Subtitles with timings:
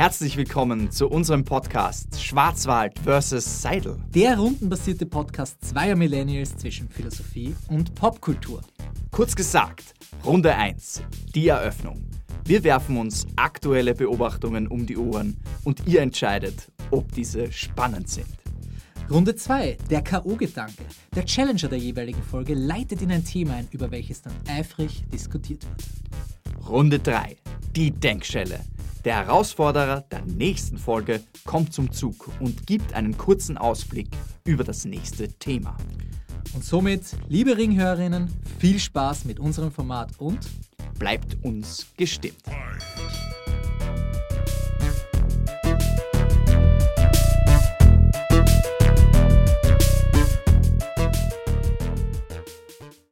[0.00, 3.60] Herzlich willkommen zu unserem Podcast Schwarzwald vs.
[3.60, 3.98] Seidel.
[4.08, 8.62] Der rundenbasierte Podcast zweier Millennials zwischen Philosophie und Popkultur.
[9.10, 9.92] Kurz gesagt,
[10.24, 11.02] Runde 1,
[11.34, 12.02] die Eröffnung.
[12.46, 18.38] Wir werfen uns aktuelle Beobachtungen um die Ohren und ihr entscheidet, ob diese spannend sind.
[19.10, 20.84] Runde 2, der K.O.-Gedanke.
[21.14, 25.62] Der Challenger der jeweiligen Folge leitet in ein Thema ein, über welches dann eifrig diskutiert
[25.68, 26.66] wird.
[26.66, 27.36] Runde 3,
[27.76, 28.60] die Denkschelle.
[29.04, 34.08] Der Herausforderer der nächsten Folge kommt zum Zug und gibt einen kurzen Ausblick
[34.44, 35.76] über das nächste Thema.
[36.54, 38.28] Und somit, liebe Ringhörerinnen,
[38.58, 40.40] viel Spaß mit unserem Format und
[41.00, 42.42] Bleibt uns gestimmt.